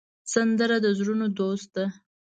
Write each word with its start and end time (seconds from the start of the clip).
سندره 0.33 0.77
د 0.85 0.87
زړونو 0.97 1.27
دوست 1.39 1.69
ده 1.75 1.85